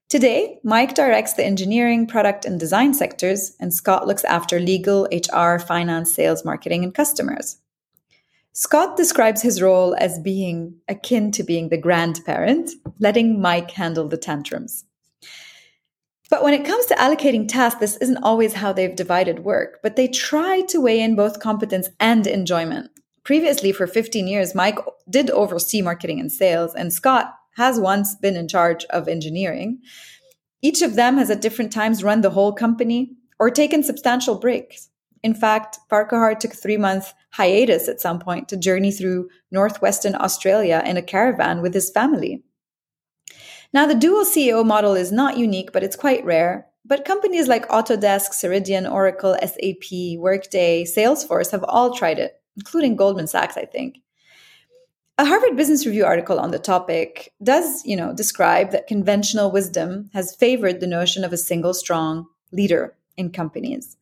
Today, 0.09 0.59
Mike 0.63 0.95
directs 0.95 1.33
the 1.33 1.45
engineering, 1.45 2.07
product, 2.07 2.43
and 2.43 2.59
design 2.59 2.95
sectors, 2.95 3.55
and 3.59 3.71
Scott 3.71 4.07
looks 4.07 4.23
after 4.23 4.59
legal, 4.59 5.07
HR, 5.11 5.59
finance, 5.59 6.13
sales, 6.13 6.43
marketing, 6.43 6.83
and 6.83 6.95
customers. 6.95 7.57
Scott 8.53 8.97
describes 8.97 9.41
his 9.41 9.61
role 9.61 9.95
as 9.99 10.19
being 10.19 10.75
akin 10.87 11.31
to 11.31 11.43
being 11.43 11.69
the 11.69 11.77
grandparent, 11.77 12.71
letting 12.99 13.41
Mike 13.41 13.71
handle 13.71 14.07
the 14.07 14.17
tantrums. 14.17 14.85
But 16.29 16.43
when 16.43 16.53
it 16.53 16.65
comes 16.65 16.85
to 16.87 16.95
allocating 16.95 17.47
tasks, 17.47 17.79
this 17.79 17.97
isn't 17.97 18.23
always 18.23 18.53
how 18.53 18.71
they've 18.71 18.95
divided 18.95 19.39
work, 19.39 19.79
but 19.81 19.95
they 19.95 20.07
try 20.07 20.61
to 20.69 20.81
weigh 20.81 20.99
in 20.99 21.15
both 21.15 21.39
competence 21.39 21.89
and 21.99 22.27
enjoyment. 22.27 22.91
Previously, 23.23 23.71
for 23.71 23.87
15 23.87 24.27
years, 24.27 24.55
Mike 24.55 24.77
did 25.09 25.29
oversee 25.31 25.81
marketing 25.81 26.19
and 26.19 26.31
sales, 26.31 26.75
and 26.75 26.93
Scott 26.93 27.33
has 27.55 27.79
once 27.79 28.15
been 28.15 28.35
in 28.35 28.47
charge 28.47 28.85
of 28.85 29.07
engineering. 29.07 29.79
Each 30.61 30.81
of 30.81 30.95
them 30.95 31.17
has 31.17 31.29
at 31.29 31.41
different 31.41 31.71
times 31.71 32.03
run 32.03 32.21
the 32.21 32.29
whole 32.29 32.53
company 32.53 33.15
or 33.39 33.49
taken 33.49 33.83
substantial 33.83 34.35
breaks. 34.35 34.88
In 35.21 35.33
fact, 35.33 35.79
Farquhar 35.89 36.35
took 36.35 36.53
three 36.53 36.77
month 36.77 37.13
hiatus 37.31 37.87
at 37.87 38.01
some 38.01 38.19
point 38.19 38.47
to 38.49 38.57
journey 38.57 38.91
through 38.91 39.29
northwestern 39.51 40.15
Australia 40.15 40.81
in 40.85 40.97
a 40.97 41.01
caravan 41.01 41.61
with 41.61 41.73
his 41.73 41.89
family. 41.89 42.43
Now, 43.71 43.85
the 43.85 43.95
dual 43.95 44.25
CEO 44.25 44.65
model 44.65 44.95
is 44.95 45.11
not 45.11 45.37
unique, 45.37 45.71
but 45.71 45.83
it's 45.83 45.95
quite 45.95 46.25
rare. 46.25 46.67
But 46.85 47.05
companies 47.05 47.47
like 47.47 47.67
Autodesk, 47.69 48.31
Ceridian, 48.31 48.91
Oracle, 48.91 49.37
SAP, 49.41 50.17
Workday, 50.17 50.85
Salesforce 50.85 51.51
have 51.51 51.63
all 51.67 51.93
tried 51.93 52.17
it, 52.17 52.41
including 52.57 52.95
Goldman 52.95 53.27
Sachs, 53.27 53.57
I 53.57 53.65
think. 53.65 53.99
A 55.19 55.25
Harvard 55.25 55.57
Business 55.57 55.85
Review 55.85 56.05
article 56.05 56.39
on 56.39 56.51
the 56.51 56.57
topic 56.57 57.33
does, 57.43 57.85
you 57.85 57.95
know, 57.95 58.13
describe 58.13 58.71
that 58.71 58.87
conventional 58.87 59.51
wisdom 59.51 60.09
has 60.13 60.33
favored 60.33 60.79
the 60.79 60.87
notion 60.87 61.23
of 61.23 61.33
a 61.33 61.37
single 61.37 61.73
strong 61.73 62.25
leader 62.51 62.95
in 63.17 63.29
companies. 63.29 63.97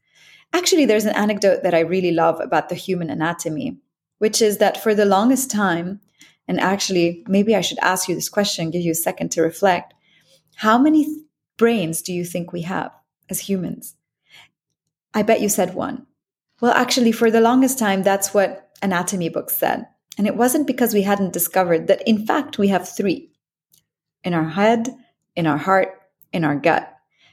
Actually, 0.53 0.85
there's 0.85 1.05
an 1.05 1.15
anecdote 1.15 1.63
that 1.63 1.73
I 1.73 1.79
really 1.81 2.11
love 2.11 2.39
about 2.39 2.69
the 2.69 2.75
human 2.75 3.09
anatomy, 3.09 3.77
which 4.17 4.41
is 4.41 4.57
that 4.57 4.81
for 4.81 4.95
the 4.95 5.05
longest 5.05 5.51
time, 5.51 5.99
and 6.47 6.59
actually, 6.59 7.23
maybe 7.27 7.55
I 7.55 7.61
should 7.61 7.79
ask 7.79 8.07
you 8.07 8.15
this 8.15 8.29
question, 8.29 8.71
give 8.71 8.81
you 8.81 8.91
a 8.91 8.95
second 8.95 9.31
to 9.31 9.41
reflect. 9.41 9.93
How 10.55 10.77
many 10.77 11.05
th- 11.05 11.17
brains 11.57 12.01
do 12.01 12.13
you 12.13 12.23
think 12.23 12.51
we 12.51 12.61
have 12.61 12.91
as 13.29 13.39
humans? 13.41 13.95
I 15.13 15.23
bet 15.23 15.41
you 15.41 15.49
said 15.49 15.73
one. 15.73 16.05
Well, 16.61 16.71
actually, 16.71 17.11
for 17.11 17.29
the 17.29 17.41
longest 17.41 17.77
time, 17.77 18.01
that's 18.01 18.33
what 18.33 18.69
anatomy 18.81 19.29
books 19.29 19.57
said. 19.57 19.87
And 20.17 20.25
it 20.25 20.35
wasn't 20.35 20.67
because 20.67 20.93
we 20.93 21.03
hadn't 21.03 21.33
discovered 21.33 21.87
that, 21.87 22.01
in 22.07 22.25
fact, 22.25 22.57
we 22.57 22.69
have 22.69 22.89
three 22.89 23.31
in 24.23 24.33
our 24.33 24.47
head, 24.49 24.89
in 25.35 25.45
our 25.45 25.57
heart, 25.57 25.89
in 26.33 26.43
our 26.43 26.55
gut. 26.55 26.91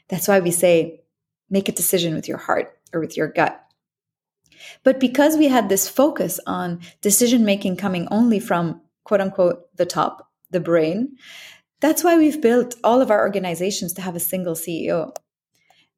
That's 0.09 0.29
why 0.29 0.41
we 0.41 0.51
say, 0.51 1.01
make 1.49 1.69
a 1.69 1.73
decision 1.73 2.15
with 2.15 2.29
your 2.29 2.39
heart 2.39 2.74
or 2.95 3.01
with 3.01 3.17
your 3.17 3.29
gut. 3.29 3.61
But 4.83 5.01
because 5.01 5.37
we 5.37 5.49
had 5.49 5.69
this 5.69 5.89
focus 5.89 6.41
on 6.47 6.81
decision 7.01 7.45
making 7.45 7.77
coming 7.77 8.09
only 8.11 8.41
from 8.41 8.81
quote 9.05 9.21
unquote 9.21 9.77
the 9.77 9.87
top, 9.87 10.31
the 10.51 10.61
brain. 10.61 11.17
That's 11.81 12.03
why 12.03 12.17
we've 12.17 12.41
built 12.41 12.77
all 12.83 13.01
of 13.01 13.11
our 13.11 13.21
organizations 13.21 13.93
to 13.95 14.03
have 14.03 14.17
a 14.17 14.21
single 14.21 14.55
CEO. 14.55 15.15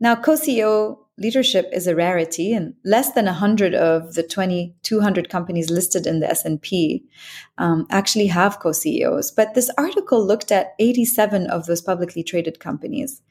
Now, 0.00 0.16
co-CEO 0.16 0.98
leadership 1.16 1.70
is 1.72 1.86
a 1.86 1.94
rarity, 1.94 2.52
and 2.52 2.74
less 2.84 3.12
than 3.12 3.24
100 3.24 3.74
of 3.74 4.14
the 4.14 4.22
2,200 4.22 5.30
companies 5.30 5.70
listed 5.70 6.06
in 6.06 6.20
the 6.20 6.28
S&P 6.28 7.04
um, 7.56 7.86
actually 7.90 8.26
have 8.26 8.58
co-CEOs. 8.58 9.30
But 9.30 9.54
this 9.54 9.70
article 9.78 10.24
looked 10.24 10.52
at 10.52 10.74
87 10.78 11.46
of 11.46 11.64
those 11.64 11.80
publicly 11.80 12.22
traded 12.22 12.60
companies. 12.60 13.22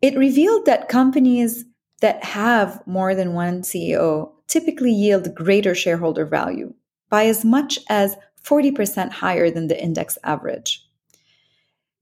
It 0.00 0.16
revealed 0.16 0.66
that 0.66 0.88
companies 0.88 1.64
that 2.00 2.24
have 2.24 2.82
more 2.86 3.14
than 3.14 3.34
one 3.34 3.62
CEO 3.62 4.32
typically 4.48 4.90
yield 4.90 5.34
greater 5.34 5.74
shareholder 5.74 6.24
value 6.24 6.74
by 7.08 7.26
as 7.26 7.44
much 7.44 7.78
as 7.88 8.16
40% 8.44 9.10
higher 9.10 9.50
than 9.50 9.68
the 9.68 9.82
index 9.82 10.18
average. 10.24 10.86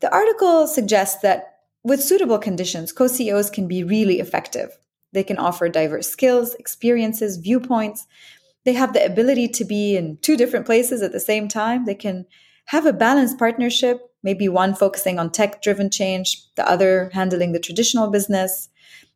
The 0.01 0.13
article 0.13 0.67
suggests 0.67 1.21
that 1.23 1.59
with 1.83 2.03
suitable 2.03 2.39
conditions, 2.39 2.93
co 2.93 3.07
CEOs 3.07 3.51
can 3.51 3.67
be 3.67 3.83
really 3.83 4.21
effective. 4.21 4.71
They 5.13 5.25
can 5.25 5.39
offer 5.39 5.69
diverse 5.69 6.09
skills, 6.09 6.55
experiences, 6.55 7.39
viewpoints. 7.39 8.07
They 8.65 8.75
have 8.75 8.93
the 8.93 9.05
ability 9.05 9.49
to 9.49 9.65
be 9.65 9.97
in 9.97 10.19
two 10.21 10.37
different 10.37 10.67
places 10.67 11.03
at 11.03 11.13
the 11.13 11.21
same 11.21 11.49
time. 11.49 11.87
They 11.87 11.95
can 11.95 12.27
have 12.67 12.85
a 12.85 12.93
balanced 12.93 13.39
partnership, 13.39 14.01
maybe 14.23 14.49
one 14.49 14.75
focusing 14.75 15.19
on 15.19 15.31
tech 15.31 15.63
driven 15.63 15.91
change, 15.91 16.45
the 16.57 16.69
other 16.69 17.11
handling 17.15 17.53
the 17.53 17.59
traditional 17.59 18.11
business. 18.11 18.69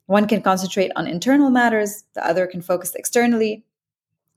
One 0.07 0.27
can 0.27 0.43
concentrate 0.43 0.91
on 0.97 1.07
internal 1.07 1.51
matters, 1.51 2.05
the 2.15 2.27
other 2.27 2.47
can 2.47 2.63
focus 2.63 2.95
externally. 2.95 3.65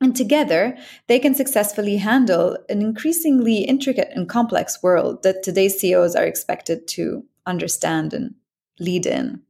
And 0.01 0.15
together, 0.15 0.77
they 1.07 1.19
can 1.19 1.35
successfully 1.35 1.97
handle 1.97 2.57
an 2.69 2.81
increasingly 2.81 3.59
intricate 3.63 4.09
and 4.13 4.27
complex 4.27 4.83
world 4.83 5.23
that 5.23 5.41
today's 5.41 5.79
CEOs 5.79 6.15
are 6.15 6.25
expected 6.25 6.87
to 6.89 7.23
understand 7.45 8.13
and 8.13 8.35
lead 8.79 9.05
in, 9.05 9.41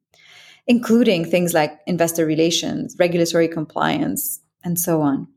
including 0.68 1.26
things 1.26 1.54
like 1.54 1.80
investor 1.88 2.26
relations, 2.26 2.96
regulatory 3.00 3.48
compliance, 3.48 4.42
and 4.64 4.80
so 4.80 5.02
on. 5.02 5.28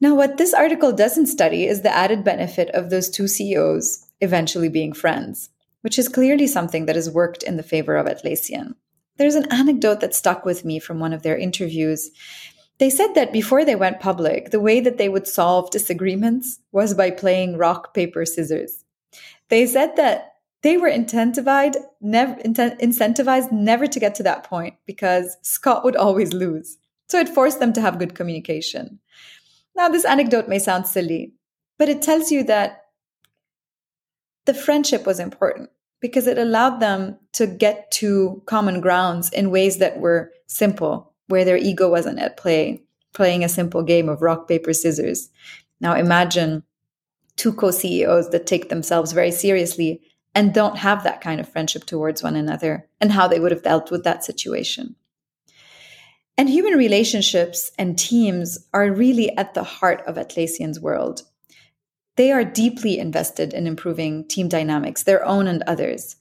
Now, 0.00 0.14
what 0.14 0.36
this 0.36 0.54
article 0.54 0.92
doesn't 0.92 1.26
study 1.26 1.66
is 1.66 1.82
the 1.82 1.94
added 1.94 2.24
benefit 2.24 2.70
of 2.70 2.88
those 2.88 3.10
two 3.10 3.26
CEOs 3.26 4.06
eventually 4.20 4.68
being 4.68 4.92
friends, 4.92 5.50
which 5.82 5.98
is 5.98 6.08
clearly 6.08 6.46
something 6.46 6.86
that 6.86 6.96
has 6.96 7.10
worked 7.10 7.42
in 7.42 7.56
the 7.56 7.62
favor 7.62 7.96
of 7.96 8.06
Atlassian. 8.06 8.74
There's 9.18 9.34
an 9.34 9.52
anecdote 9.52 10.00
that 10.00 10.14
stuck 10.14 10.44
with 10.44 10.64
me 10.64 10.78
from 10.78 11.00
one 11.00 11.12
of 11.12 11.22
their 11.22 11.36
interviews 11.36 12.10
they 12.78 12.90
said 12.90 13.14
that 13.14 13.32
before 13.32 13.64
they 13.64 13.74
went 13.74 14.00
public, 14.00 14.50
the 14.50 14.60
way 14.60 14.80
that 14.80 14.98
they 14.98 15.08
would 15.08 15.26
solve 15.26 15.70
disagreements 15.70 16.60
was 16.70 16.94
by 16.94 17.10
playing 17.10 17.56
rock, 17.56 17.92
paper, 17.92 18.24
scissors. 18.24 18.84
They 19.48 19.66
said 19.66 19.96
that 19.96 20.34
they 20.62 20.76
were 20.76 20.90
incentivized 20.90 21.76
never, 22.00 22.34
incentivized 22.36 23.50
never 23.50 23.86
to 23.86 24.00
get 24.00 24.14
to 24.16 24.22
that 24.24 24.44
point 24.44 24.74
because 24.86 25.36
Scott 25.42 25.84
would 25.84 25.96
always 25.96 26.32
lose. 26.32 26.78
So 27.08 27.18
it 27.18 27.28
forced 27.28 27.58
them 27.58 27.72
to 27.72 27.80
have 27.80 27.98
good 27.98 28.14
communication. 28.14 29.00
Now, 29.74 29.88
this 29.88 30.04
anecdote 30.04 30.48
may 30.48 30.58
sound 30.58 30.86
silly, 30.86 31.32
but 31.78 31.88
it 31.88 32.02
tells 32.02 32.30
you 32.30 32.44
that 32.44 32.82
the 34.46 34.54
friendship 34.54 35.06
was 35.06 35.20
important 35.20 35.70
because 36.00 36.26
it 36.26 36.38
allowed 36.38 36.80
them 36.80 37.18
to 37.32 37.46
get 37.46 37.90
to 37.90 38.42
common 38.46 38.80
grounds 38.80 39.30
in 39.32 39.50
ways 39.50 39.78
that 39.78 40.00
were 40.00 40.32
simple 40.46 41.12
where 41.28 41.44
their 41.44 41.56
ego 41.56 41.90
wasn't 41.90 42.18
at 42.18 42.36
play, 42.36 42.82
playing 43.12 43.44
a 43.44 43.48
simple 43.48 43.82
game 43.82 44.08
of 44.08 44.22
rock, 44.22 44.48
paper, 44.48 44.72
scissors. 44.72 45.30
Now 45.80 45.94
imagine 45.94 46.62
two 47.36 47.52
co 47.52 47.70
CEOs 47.70 48.30
that 48.30 48.46
take 48.46 48.68
themselves 48.68 49.12
very 49.12 49.30
seriously 49.30 50.00
and 50.34 50.54
don't 50.54 50.76
have 50.76 51.04
that 51.04 51.20
kind 51.20 51.40
of 51.40 51.48
friendship 51.48 51.84
towards 51.84 52.22
one 52.22 52.36
another 52.36 52.88
and 53.00 53.12
how 53.12 53.28
they 53.28 53.40
would 53.40 53.52
have 53.52 53.62
dealt 53.62 53.90
with 53.90 54.04
that 54.04 54.24
situation. 54.24 54.94
And 56.36 56.48
human 56.48 56.74
relationships 56.74 57.72
and 57.78 57.98
teams 57.98 58.58
are 58.72 58.92
really 58.92 59.36
at 59.36 59.54
the 59.54 59.64
heart 59.64 60.02
of 60.06 60.14
Atlassian's 60.14 60.78
world. 60.78 61.22
They 62.18 62.30
are 62.30 62.44
deeply 62.44 62.98
invested 62.98 63.54
in 63.54 63.66
improving 63.66 64.28
team 64.28 64.48
dynamics, 64.48 65.04
their 65.04 65.24
own 65.24 65.46
and 65.46 65.62
others. 65.62 66.16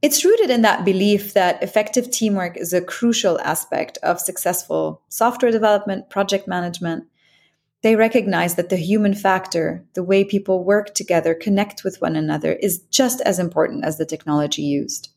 It's 0.00 0.24
rooted 0.24 0.48
in 0.48 0.62
that 0.62 0.86
belief 0.86 1.34
that 1.34 1.62
effective 1.62 2.10
teamwork 2.10 2.56
is 2.56 2.72
a 2.72 2.80
crucial 2.80 3.38
aspect 3.40 3.98
of 4.02 4.20
successful 4.20 5.02
software 5.10 5.52
development, 5.52 6.08
project 6.08 6.48
management, 6.48 7.04
they 7.84 7.96
recognize 7.96 8.54
that 8.54 8.70
the 8.70 8.78
human 8.78 9.12
factor, 9.12 9.84
the 9.92 10.02
way 10.02 10.24
people 10.24 10.64
work 10.64 10.94
together, 10.94 11.34
connect 11.34 11.84
with 11.84 12.00
one 12.00 12.16
another, 12.16 12.54
is 12.54 12.78
just 12.90 13.20
as 13.20 13.38
important 13.38 13.84
as 13.84 13.98
the 13.98 14.06
technology 14.06 14.62
used. 14.62 15.10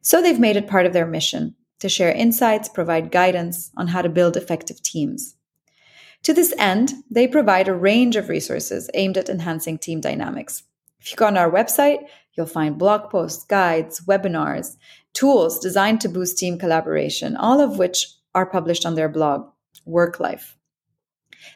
So 0.00 0.22
they've 0.22 0.40
made 0.40 0.56
it 0.56 0.66
part 0.66 0.86
of 0.86 0.94
their 0.94 1.06
mission 1.06 1.54
to 1.80 1.90
share 1.90 2.10
insights, 2.10 2.70
provide 2.70 3.12
guidance 3.12 3.70
on 3.76 3.88
how 3.88 4.00
to 4.00 4.08
build 4.08 4.34
effective 4.38 4.82
teams. 4.82 5.35
To 6.26 6.34
this 6.34 6.52
end, 6.58 6.92
they 7.08 7.28
provide 7.28 7.68
a 7.68 7.72
range 7.72 8.16
of 8.16 8.28
resources 8.28 8.90
aimed 8.94 9.16
at 9.16 9.28
enhancing 9.28 9.78
team 9.78 10.00
dynamics. 10.00 10.64
If 10.98 11.12
you 11.12 11.16
go 11.16 11.26
on 11.26 11.36
our 11.36 11.48
website, 11.48 12.00
you'll 12.34 12.46
find 12.46 12.76
blog 12.76 13.10
posts, 13.10 13.44
guides, 13.44 14.00
webinars, 14.06 14.76
tools 15.12 15.60
designed 15.60 16.00
to 16.00 16.08
boost 16.08 16.36
team 16.36 16.58
collaboration, 16.58 17.36
all 17.36 17.60
of 17.60 17.78
which 17.78 18.08
are 18.34 18.44
published 18.44 18.84
on 18.84 18.96
their 18.96 19.08
blog, 19.08 19.48
Work 19.84 20.18
Life. 20.18 20.56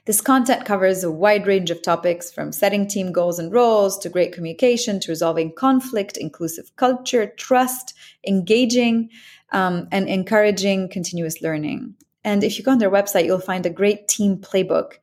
This 0.05 0.21
content 0.21 0.65
covers 0.65 1.03
a 1.03 1.11
wide 1.11 1.49
range 1.49 1.73
of 1.73 1.83
topics 1.83 2.31
from 2.31 2.53
setting 2.53 2.87
team 2.87 3.11
goals 3.11 3.41
and 3.41 3.53
roles 3.53 3.99
to 3.99 4.09
great 4.09 4.33
communication 4.33 5.01
to 5.01 5.11
resolving 5.11 5.53
conflict, 5.53 6.17
inclusive 6.17 6.71
culture, 6.77 7.27
trust, 7.27 7.93
engaging, 8.25 9.11
um, 9.51 9.89
and 9.91 10.09
encouraging 10.09 10.89
continuous 10.91 11.43
learning. 11.43 11.97
And 12.25 12.45
if 12.45 12.59
you 12.59 12.65
go 12.65 12.73
on 12.73 12.79
their 12.79 12.91
website, 12.91 13.25
you'll 13.25 13.41
find 13.41 13.65
a 13.65 13.71
great 13.71 14.09
team 14.09 14.37
playbook. 14.37 14.95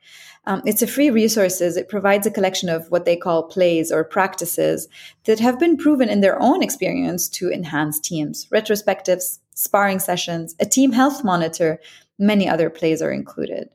Um, 0.46 0.62
it's 0.66 0.82
a 0.82 0.88
free 0.88 1.10
resource. 1.10 1.60
It 1.60 1.90
provides 1.90 2.26
a 2.26 2.32
collection 2.32 2.70
of 2.70 2.90
what 2.90 3.06
they 3.06 3.18
call 3.18 3.44
plays 3.44 3.92
or 3.92 4.04
practices 4.04 4.88
that 5.26 5.40
have 5.40 5.60
been 5.60 5.76
proven 5.76 6.08
in 6.08 6.22
their 6.22 6.42
own 6.42 6.64
experience 6.64 7.28
to 7.30 7.52
enhance 7.52 8.00
teams. 8.00 8.48
Retrospectives, 8.48 9.40
sparring 9.54 10.00
sessions, 10.00 10.56
a 10.60 10.66
team 10.66 10.94
health 10.94 11.24
monitor, 11.24 11.80
many 12.18 12.48
other 12.48 12.70
plays 12.70 13.02
are 13.02 13.12
included. 13.12 13.70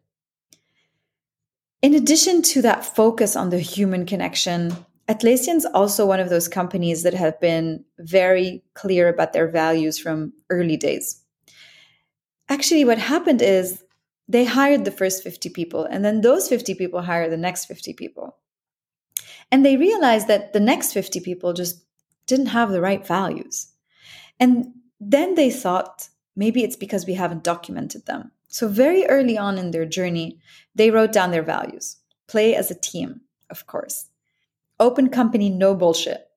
In 1.82 1.94
addition 1.94 2.42
to 2.42 2.62
that 2.62 2.84
focus 2.84 3.36
on 3.36 3.50
the 3.50 3.58
human 3.58 4.06
connection, 4.06 4.74
Atlassian's 5.08 5.66
also 5.66 6.06
one 6.06 6.20
of 6.20 6.30
those 6.30 6.48
companies 6.48 7.02
that 7.02 7.12
have 7.12 7.38
been 7.40 7.84
very 7.98 8.62
clear 8.74 9.08
about 9.08 9.32
their 9.32 9.48
values 9.48 9.98
from 9.98 10.32
early 10.48 10.76
days. 10.76 11.21
Actually, 12.52 12.84
what 12.84 12.98
happened 12.98 13.40
is 13.40 13.82
they 14.28 14.44
hired 14.44 14.84
the 14.84 14.90
first 14.90 15.22
50 15.22 15.48
people, 15.48 15.84
and 15.84 16.04
then 16.04 16.20
those 16.20 16.50
50 16.50 16.74
people 16.74 17.00
hired 17.00 17.32
the 17.32 17.38
next 17.38 17.64
50 17.64 17.94
people. 17.94 18.36
And 19.50 19.64
they 19.64 19.78
realized 19.78 20.28
that 20.28 20.52
the 20.52 20.60
next 20.60 20.92
50 20.92 21.20
people 21.20 21.54
just 21.54 21.82
didn't 22.26 22.52
have 22.58 22.70
the 22.70 22.82
right 22.82 23.06
values. 23.06 23.72
And 24.38 24.66
then 25.00 25.34
they 25.34 25.50
thought 25.50 26.10
maybe 26.36 26.62
it's 26.62 26.76
because 26.76 27.06
we 27.06 27.14
haven't 27.14 27.42
documented 27.42 28.04
them. 28.04 28.32
So, 28.48 28.68
very 28.68 29.06
early 29.06 29.38
on 29.38 29.56
in 29.56 29.70
their 29.70 29.86
journey, 29.86 30.38
they 30.74 30.90
wrote 30.90 31.12
down 31.12 31.30
their 31.30 31.42
values 31.42 31.96
play 32.28 32.54
as 32.54 32.70
a 32.70 32.80
team, 32.90 33.22
of 33.48 33.66
course. 33.66 34.10
Open 34.78 35.08
company, 35.08 35.48
no 35.48 35.74
bullshit. 35.74 36.28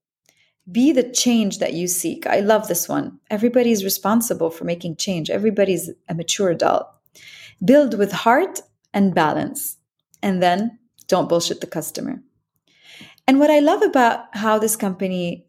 Be 0.71 0.91
the 0.91 1.03
change 1.03 1.59
that 1.59 1.73
you 1.73 1.87
seek. 1.87 2.25
I 2.25 2.39
love 2.39 2.67
this 2.67 2.89
one. 2.89 3.19
Everybody's 3.29 3.83
responsible 3.83 4.49
for 4.49 4.63
making 4.63 4.95
change, 4.95 5.29
everybody's 5.29 5.89
a 6.09 6.15
mature 6.15 6.49
adult. 6.49 6.87
Build 7.63 7.97
with 7.97 8.11
heart 8.11 8.61
and 8.93 9.15
balance. 9.15 9.77
And 10.21 10.41
then 10.41 10.79
don't 11.07 11.29
bullshit 11.29 11.61
the 11.61 11.67
customer. 11.67 12.21
And 13.27 13.39
what 13.39 13.51
I 13.51 13.59
love 13.59 13.81
about 13.81 14.35
how 14.35 14.59
this 14.59 14.75
company 14.75 15.47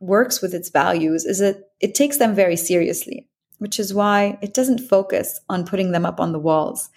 works 0.00 0.42
with 0.42 0.54
its 0.54 0.70
values 0.70 1.24
is 1.24 1.38
that 1.38 1.70
it 1.80 1.94
takes 1.94 2.18
them 2.18 2.34
very 2.34 2.56
seriously 2.56 3.28
which 3.58 3.80
is 3.80 3.94
why 3.94 4.38
it 4.42 4.54
doesn't 4.54 4.78
focus 4.78 5.40
on 5.48 5.66
putting 5.66 5.92
them 5.92 6.04
up 6.04 6.20
on 6.20 6.32
the 6.32 6.38
walls, 6.38 6.90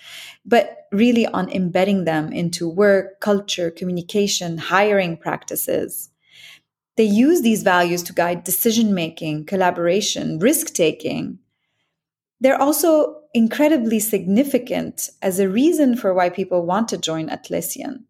but 0.45 0.87
really 0.91 1.25
on 1.27 1.49
embedding 1.49 2.03
them 2.03 2.31
into 2.33 2.67
work, 2.67 3.19
culture, 3.21 3.71
communication, 3.71 4.57
hiring 4.57 5.15
practices. 5.15 6.08
They 6.99 7.05
use 7.05 7.43
these 7.43 7.63
values 7.63 8.03
to 8.03 8.13
guide 8.13 8.43
decision 8.43 8.93
making, 8.93 9.45
collaboration, 9.45 10.37
risk 10.37 10.73
taking. 10.73 11.39
They're 12.41 12.61
also 12.61 13.21
incredibly 13.33 14.01
significant 14.01 15.09
as 15.21 15.39
a 15.39 15.47
reason 15.47 15.95
for 15.95 16.13
why 16.13 16.27
people 16.27 16.65
want 16.65 16.89
to 16.89 16.97
join 16.97 17.29
Atlassian. 17.29 18.03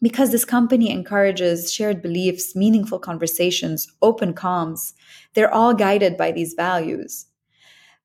Because 0.00 0.32
this 0.32 0.46
company 0.46 0.90
encourages 0.90 1.70
shared 1.70 2.00
beliefs, 2.00 2.56
meaningful 2.56 2.98
conversations, 2.98 3.86
open 4.00 4.32
comms, 4.32 4.94
they're 5.34 5.52
all 5.52 5.74
guided 5.74 6.16
by 6.16 6.32
these 6.32 6.54
values. 6.54 7.26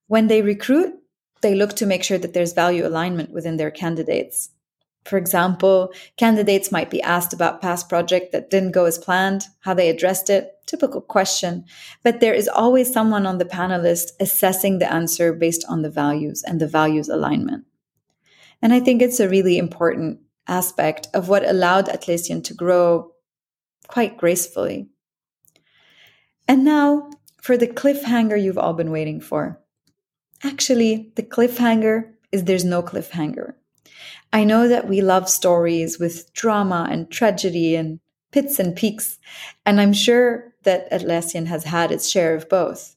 When 0.07 0.27
they 0.27 0.41
recruit, 0.41 0.95
they 1.41 1.55
look 1.55 1.77
to 1.77 1.85
make 1.85 2.03
sure 2.03 2.17
that 2.17 2.33
there's 2.33 2.51
value 2.51 2.85
alignment 2.85 3.31
within 3.31 3.55
their 3.55 3.71
candidates. 3.71 4.49
For 5.05 5.17
example, 5.17 5.91
candidates 6.17 6.71
might 6.71 6.89
be 6.89 7.01
asked 7.01 7.33
about 7.33 7.61
past 7.61 7.89
project 7.89 8.31
that 8.31 8.49
didn't 8.49 8.71
go 8.71 8.85
as 8.85 8.97
planned, 8.97 9.43
how 9.59 9.73
they 9.73 9.89
addressed 9.89 10.29
it, 10.29 10.51
typical 10.65 11.01
question, 11.01 11.65
but 12.03 12.19
there 12.19 12.33
is 12.33 12.47
always 12.47 12.91
someone 12.91 13.25
on 13.25 13.37
the 13.37 13.45
panelist 13.45 14.11
assessing 14.19 14.79
the 14.79 14.91
answer 14.91 15.33
based 15.33 15.65
on 15.67 15.81
the 15.81 15.89
values 15.89 16.43
and 16.43 16.61
the 16.61 16.67
values 16.67 17.09
alignment. 17.09 17.65
And 18.61 18.73
I 18.73 18.79
think 18.79 19.01
it's 19.01 19.19
a 19.19 19.27
really 19.27 19.57
important 19.57 20.19
aspect 20.47 21.07
of 21.13 21.27
what 21.27 21.47
allowed 21.47 21.87
Atlassian 21.87 22.43
to 22.45 22.53
grow 22.53 23.11
quite 23.87 24.17
gracefully. 24.17 24.87
And 26.47 26.63
now 26.63 27.09
for 27.41 27.57
the 27.57 27.67
cliffhanger 27.67 28.41
you've 28.41 28.57
all 28.57 28.73
been 28.73 28.91
waiting 28.91 29.19
for. 29.19 29.59
Actually, 30.43 31.11
the 31.15 31.23
cliffhanger 31.23 32.13
is 32.31 32.45
there's 32.45 32.65
no 32.65 32.81
cliffhanger. 32.81 33.53
I 34.31 34.43
know 34.43 34.67
that 34.67 34.87
we 34.87 35.01
love 35.01 35.29
stories 35.29 35.99
with 35.99 36.33
drama 36.33 36.87
and 36.89 37.09
tragedy 37.09 37.75
and 37.75 37.99
pits 38.31 38.59
and 38.59 38.75
peaks, 38.75 39.19
and 39.65 39.79
I'm 39.79 39.93
sure 39.93 40.53
that 40.63 40.91
Atlassian 40.91 41.47
has 41.47 41.65
had 41.65 41.91
its 41.91 42.09
share 42.09 42.35
of 42.35 42.49
both. 42.49 42.95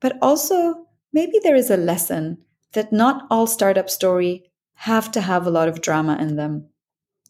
But 0.00 0.18
also, 0.20 0.86
maybe 1.12 1.38
there 1.42 1.56
is 1.56 1.70
a 1.70 1.76
lesson 1.76 2.38
that 2.72 2.92
not 2.92 3.26
all 3.30 3.46
startup 3.46 3.88
story 3.88 4.50
have 4.74 5.10
to 5.12 5.20
have 5.20 5.46
a 5.46 5.50
lot 5.50 5.68
of 5.68 5.82
drama 5.82 6.16
in 6.20 6.36
them. 6.36 6.68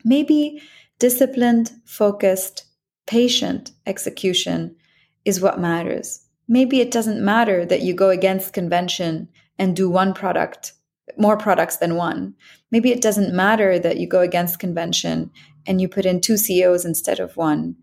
Maybe 0.04 0.62
disciplined, 0.98 1.72
focused, 1.84 2.64
patient 3.06 3.72
execution 3.86 4.76
is 5.24 5.40
what 5.40 5.60
matters 5.60 6.26
maybe 6.50 6.80
it 6.80 6.90
doesn't 6.90 7.24
matter 7.24 7.64
that 7.64 7.80
you 7.80 7.94
go 7.94 8.10
against 8.10 8.52
convention 8.52 9.28
and 9.56 9.76
do 9.76 9.88
one 9.88 10.12
product, 10.12 10.72
more 11.16 11.36
products 11.36 11.76
than 11.76 11.96
one. 11.96 12.34
Maybe 12.70 12.90
it 12.90 13.02
doesn't 13.02 13.34
matter 13.34 13.78
that 13.78 13.98
you 13.98 14.06
go 14.06 14.20
against 14.20 14.58
convention 14.58 15.30
and 15.66 15.80
you 15.80 15.88
put 15.88 16.06
in 16.06 16.20
two 16.20 16.36
CEOs 16.36 16.84
instead 16.84 17.20
of 17.20 17.36
one. 17.36 17.76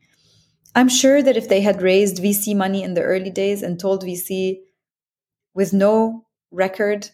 I'm 0.76 0.90
sure 0.90 1.22
that 1.24 1.38
if 1.38 1.50
they 1.50 1.62
had 1.62 1.82
raised 1.82 2.18
VC 2.18 2.56
money 2.56 2.84
in 2.84 2.94
the 2.94 3.02
early 3.02 3.32
days 3.32 3.64
and 3.64 3.80
told 3.80 4.04
VC 4.04 4.60
with 5.54 5.74
no 5.74 6.26
record 6.52 7.10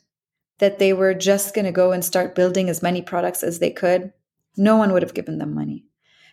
that 0.60 0.80
they 0.80 0.94
were 0.94 1.14
just 1.14 1.56
going 1.56 1.66
to 1.66 1.72
go 1.72 1.92
and 1.92 2.04
start 2.04 2.36
building 2.36 2.70
as 2.70 2.84
many 2.84 3.02
products 3.02 3.44
as 3.44 3.60
they 3.60 3.72
could, 3.72 4.12
no 4.58 4.76
one 4.76 4.92
would 4.94 5.02
have 5.02 5.14
given 5.14 5.38
them 5.38 5.54
money. 5.54 5.86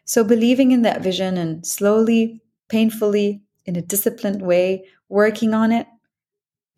So 0.05 0.25
believing 0.25 0.73
in 0.73 0.83
that 0.83 1.03
vision 1.03 1.37
and 1.37 1.65
slowly, 1.67 2.43
painfully, 2.69 3.43
in 3.65 3.77
a 3.77 3.83
disciplined 3.83 4.43
way, 4.43 4.87
working 5.09 5.55
on 5.55 5.71
it 5.73 5.87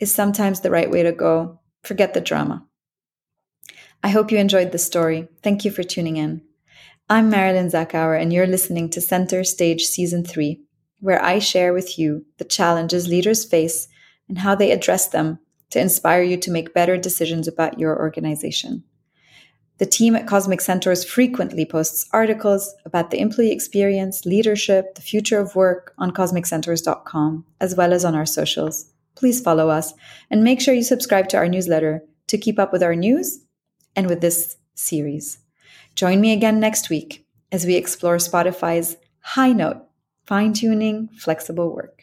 is 0.00 0.12
sometimes 0.12 0.60
the 0.60 0.70
right 0.70 0.90
way 0.90 1.02
to 1.02 1.12
go. 1.12 1.60
Forget 1.82 2.14
the 2.14 2.20
drama. 2.20 2.66
I 4.04 4.08
hope 4.08 4.32
you 4.32 4.38
enjoyed 4.38 4.72
the 4.72 4.78
story. 4.78 5.28
Thank 5.44 5.64
you 5.64 5.70
for 5.70 5.84
tuning 5.84 6.16
in. 6.16 6.42
I'm 7.08 7.30
Marilyn 7.30 7.68
Zakhour, 7.68 8.20
and 8.20 8.32
you're 8.32 8.48
listening 8.48 8.90
to 8.90 9.00
Centaur 9.00 9.44
Stage 9.44 9.84
Season 9.84 10.24
3, 10.24 10.60
where 10.98 11.22
I 11.22 11.38
share 11.38 11.72
with 11.72 12.00
you 12.00 12.26
the 12.38 12.44
challenges 12.44 13.06
leaders 13.06 13.44
face 13.44 13.86
and 14.28 14.38
how 14.38 14.56
they 14.56 14.72
address 14.72 15.06
them 15.06 15.38
to 15.70 15.80
inspire 15.80 16.22
you 16.22 16.36
to 16.38 16.50
make 16.50 16.74
better 16.74 16.96
decisions 16.96 17.46
about 17.46 17.78
your 17.78 17.96
organization. 17.96 18.82
The 19.78 19.86
team 19.86 20.16
at 20.16 20.26
Cosmic 20.26 20.62
Centaurs 20.62 21.04
frequently 21.04 21.64
posts 21.64 22.08
articles 22.12 22.74
about 22.84 23.12
the 23.12 23.20
employee 23.20 23.52
experience, 23.52 24.26
leadership, 24.26 24.96
the 24.96 25.02
future 25.02 25.38
of 25.38 25.54
work 25.54 25.94
on 25.96 26.10
cosmiccentaurs.com, 26.10 27.44
as 27.60 27.76
well 27.76 27.92
as 27.92 28.04
on 28.04 28.16
our 28.16 28.26
socials. 28.26 28.90
Please 29.14 29.40
follow 29.40 29.68
us 29.68 29.94
and 30.28 30.42
make 30.42 30.60
sure 30.60 30.74
you 30.74 30.82
subscribe 30.82 31.28
to 31.28 31.36
our 31.36 31.48
newsletter 31.48 32.02
to 32.26 32.36
keep 32.36 32.58
up 32.58 32.72
with 32.72 32.82
our 32.82 32.96
news 32.96 33.41
and 33.96 34.06
with 34.06 34.20
this 34.20 34.56
series. 34.74 35.38
Join 35.94 36.20
me 36.20 36.32
again 36.32 36.60
next 36.60 36.90
week 36.90 37.26
as 37.50 37.66
we 37.66 37.74
explore 37.76 38.16
Spotify's 38.16 38.96
high 39.20 39.52
note, 39.52 39.82
fine 40.24 40.52
tuning, 40.52 41.08
flexible 41.08 41.74
work. 41.74 42.01